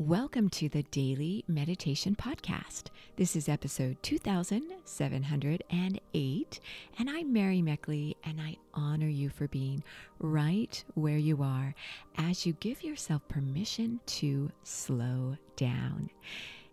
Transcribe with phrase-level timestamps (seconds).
[0.00, 2.84] Welcome to the Daily Meditation Podcast.
[3.16, 6.60] This is episode 2708,
[6.98, 9.84] and I'm Mary Meckley, and I honor you for being
[10.18, 11.74] right where you are
[12.16, 16.08] as you give yourself permission to slow down.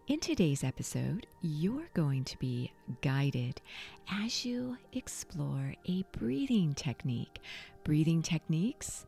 [0.08, 2.72] In today's episode, you're going to be
[3.02, 3.60] guided
[4.10, 7.40] as you explore a breathing technique.
[7.84, 9.06] Breathing techniques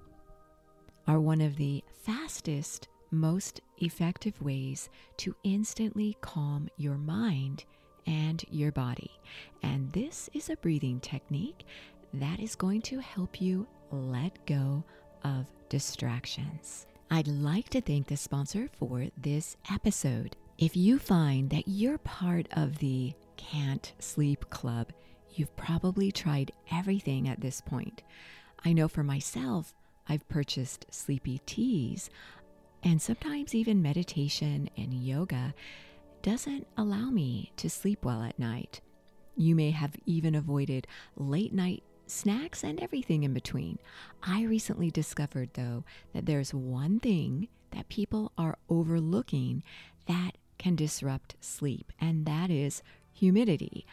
[1.08, 7.66] are one of the fastest most effective ways to instantly calm your mind
[8.06, 9.12] and your body.
[9.64, 11.66] And this is a breathing technique
[12.14, 14.84] that is going to help you let go
[15.24, 16.88] of distractions.
[17.12, 20.36] I'd like to thank the sponsor for this episode.
[20.58, 24.92] If you find that you're part of the Can't Sleep Club,
[25.32, 28.04] you've probably tried everything at this point.
[28.66, 29.74] I know for myself,
[30.08, 32.10] I've purchased sleepy teas.
[32.84, 35.54] And sometimes even meditation and yoga
[36.22, 38.82] doesn't allow me to sleep well at night.
[39.36, 43.80] You may have even avoided late night snacks and everything in between.
[44.24, 49.64] I recently discovered, though, that there's one thing that people are overlooking
[50.08, 52.84] that can disrupt sleep, and that is
[53.14, 53.86] humidity.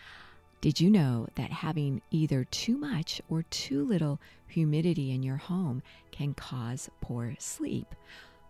[0.61, 5.83] Did you know that having either too much or too little humidity in your home
[6.11, 7.95] can cause poor sleep?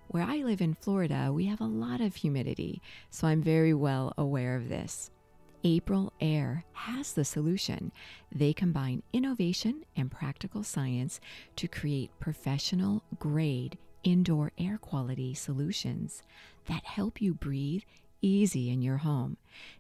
[0.09, 4.15] Where I live in Florida, we have a lot of humidity, so I'm very well
[4.17, 5.11] aware of this.
[5.65, 7.91] Aprilaire has the solution.
[8.31, 11.21] They combine innovation and practical science
[11.57, 16.23] to create professional grade indoor air quality solutions
[16.67, 17.83] that help you breathe
[18.23, 19.37] easy in your home.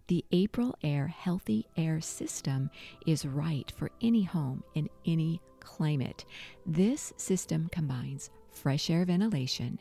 [0.08, 2.70] The Aprilaire Healthy Air System
[3.06, 6.24] is right for any home in any climate.
[6.64, 9.78] This system combines fresh air ventilation,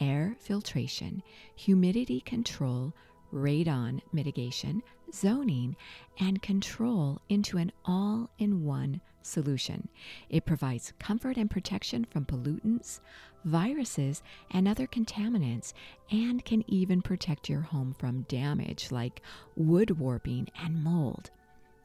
[0.00, 1.22] air filtration,
[1.54, 2.92] humidity control,
[3.32, 5.76] radon mitigation, zoning,
[6.18, 9.88] and control into an all in one solution.
[10.28, 13.00] It provides comfort and protection from pollutants,
[13.44, 15.72] viruses, and other contaminants,
[16.10, 19.22] and can even protect your home from damage like
[19.56, 21.30] wood warping and mold.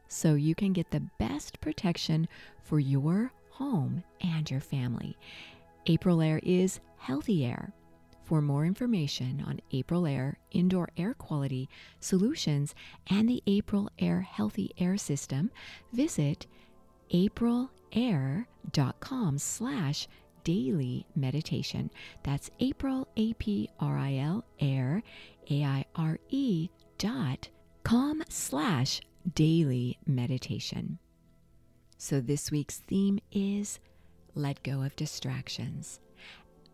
[0.08, 2.28] So you can get the best protection
[2.64, 5.18] for your home and your family.
[5.88, 7.74] Aprilaire is healthy air
[8.25, 11.69] for more information on Aprilaire indoor air quality
[12.00, 12.74] solutions
[13.09, 15.52] and the April Air Healthy Air System,
[15.94, 16.47] visit
[17.14, 20.08] aprilaire.com slash
[20.44, 21.91] daily meditation.
[22.24, 25.03] That's April, A-P-R-I-L, air,
[25.50, 27.50] A-I-R-E dot
[27.84, 29.02] com slash
[29.34, 30.97] daily meditation.
[31.97, 33.80] So this week's theme is
[34.34, 36.00] let go of distractions.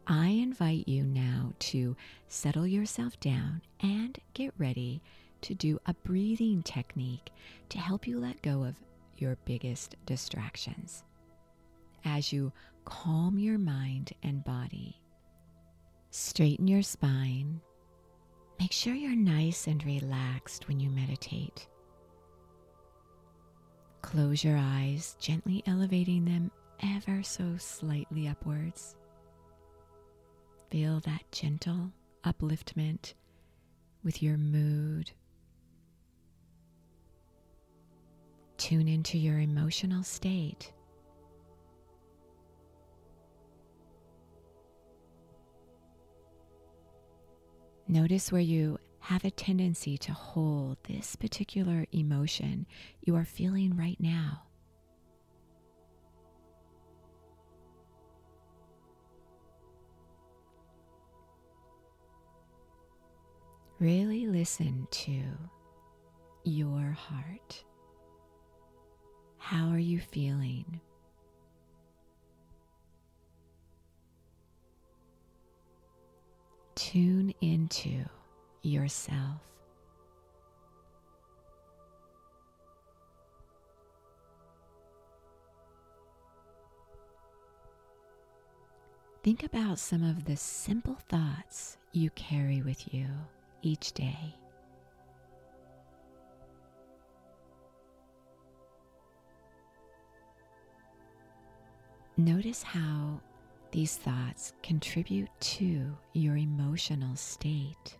[0.08, 1.96] I invite you now to
[2.28, 5.02] settle yourself down and get ready
[5.42, 7.30] to do a breathing technique
[7.70, 8.76] to help you let go of
[9.18, 11.04] your biggest distractions.
[12.04, 12.52] As you
[12.86, 15.00] calm your mind and body,
[16.10, 17.62] straighten your spine,
[18.60, 21.68] make sure you're nice and relaxed when you meditate.
[24.02, 26.52] Close your eyes, gently elevating them
[26.82, 28.96] ever so slightly upwards.
[30.72, 31.92] Feel that gentle
[32.24, 33.14] upliftment
[34.06, 35.12] with your mood.
[38.56, 40.72] Tune into your emotional state.
[47.90, 52.66] Notice where you have a tendency to hold this particular emotion
[53.02, 54.44] you are feeling right now.
[63.82, 65.24] Really listen to
[66.44, 67.64] your heart.
[69.40, 70.80] How are you feeling?
[76.76, 78.06] Tune into
[78.62, 79.42] yourself.
[89.24, 93.08] Think about some of the simple thoughts you carry with you
[93.62, 94.36] each day.
[102.18, 103.20] Notice how
[103.72, 107.98] these thoughts contribute to your emotional state.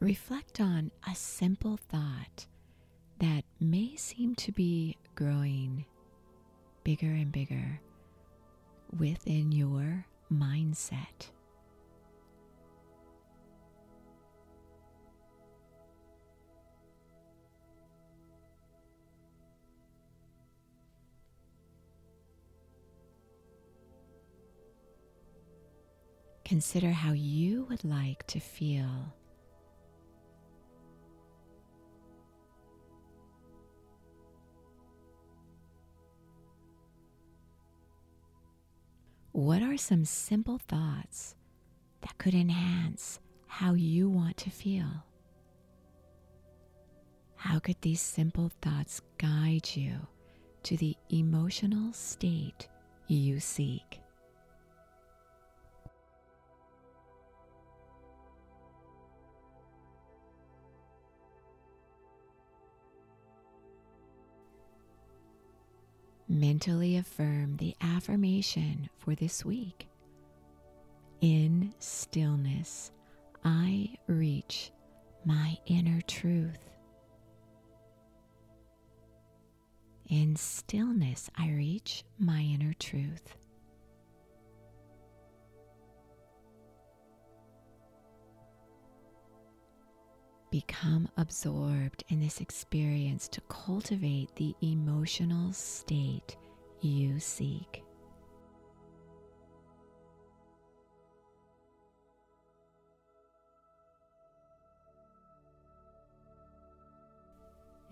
[0.00, 2.46] Reflect on a simple thought
[3.18, 5.84] that may seem to be growing
[6.84, 7.80] bigger and bigger
[8.98, 11.30] within your mindset.
[26.44, 29.14] Consider how you would like to feel.
[39.40, 41.34] What are some simple thoughts
[42.02, 45.06] that could enhance how you want to feel?
[47.36, 49.94] How could these simple thoughts guide you
[50.64, 52.68] to the emotional state
[53.06, 53.99] you seek?
[66.40, 69.88] Mentally affirm the affirmation for this week.
[71.20, 72.92] In stillness,
[73.44, 74.72] I reach
[75.26, 76.70] my inner truth.
[80.08, 83.36] In stillness, I reach my inner truth.
[90.50, 96.36] Become absorbed in this experience to cultivate the emotional state
[96.80, 97.84] you seek.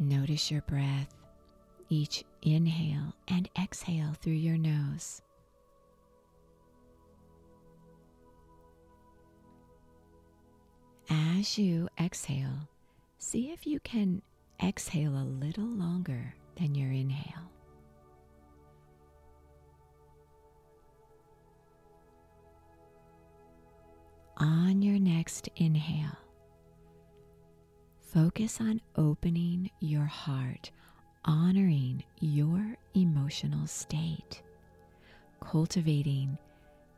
[0.00, 1.14] Notice your breath,
[1.88, 5.22] each inhale and exhale through your nose.
[11.38, 12.68] As you exhale,
[13.18, 14.22] see if you can
[14.60, 17.52] exhale a little longer than your inhale.
[24.38, 26.18] On your next inhale,
[28.00, 30.72] focus on opening your heart,
[31.24, 34.42] honoring your emotional state,
[35.40, 36.36] cultivating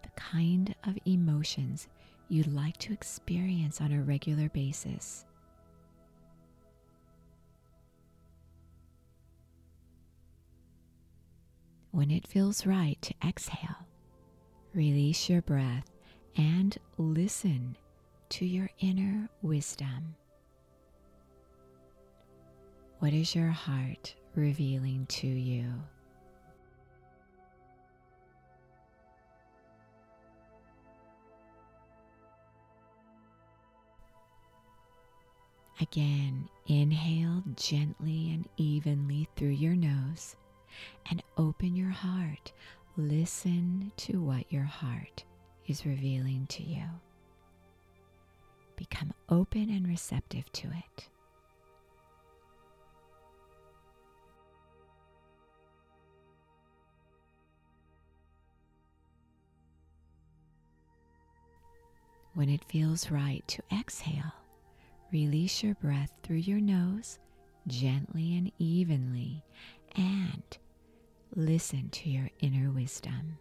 [0.02, 1.88] the kind of emotions
[2.30, 5.24] you'd like to experience on a regular basis.
[11.90, 13.86] When it feels right to exhale,
[14.72, 15.90] release your breath
[16.36, 17.76] and listen
[18.28, 20.14] to your inner wisdom.
[23.00, 25.72] What is your heart revealing to you?
[35.80, 40.36] Again, inhale gently and evenly through your nose
[41.08, 42.52] and open your heart.
[42.98, 45.24] Listen to what your heart
[45.66, 46.84] is revealing to you.
[48.76, 51.08] Become open and receptive to it.
[62.34, 64.34] When it feels right to exhale,
[65.12, 67.18] Release your breath through your nose
[67.66, 69.42] gently and evenly
[69.96, 70.42] and
[71.34, 73.38] listen to your inner wisdom.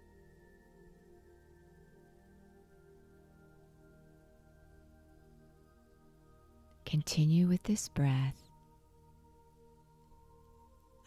[6.85, 8.49] Continue with this breath,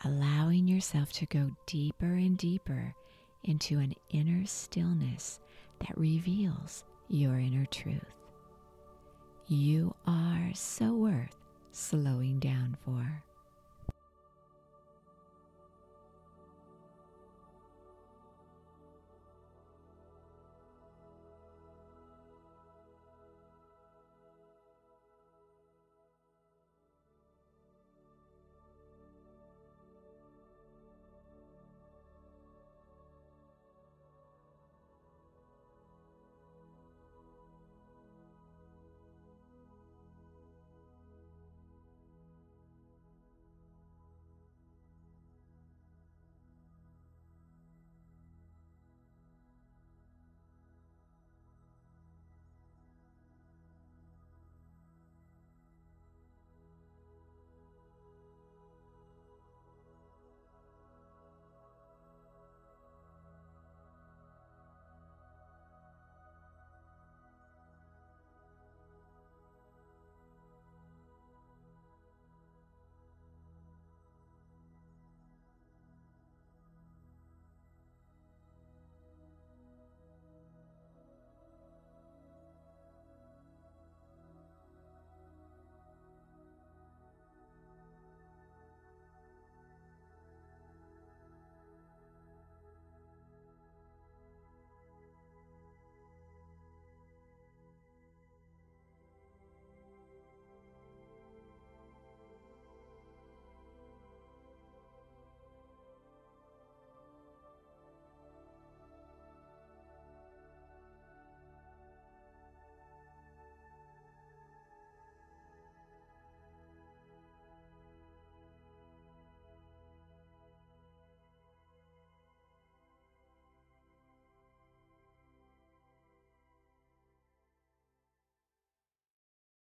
[0.04, 2.94] allowing yourself to go deeper and deeper
[3.42, 5.40] into an inner stillness
[5.80, 8.21] that reveals your inner truth.
[9.49, 11.37] You are so worth
[11.72, 13.22] slowing down for.